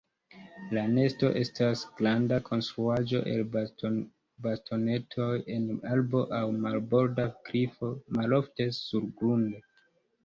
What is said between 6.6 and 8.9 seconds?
marborda klifo; malofte